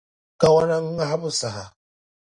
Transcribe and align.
kawana 0.39 0.75
ŋahibu 0.97 1.29
saha. 1.39 1.65